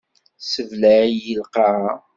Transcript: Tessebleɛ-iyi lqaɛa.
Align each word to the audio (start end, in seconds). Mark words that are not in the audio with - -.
Tessebleɛ-iyi 0.39 1.35
lqaɛa. 1.41 1.93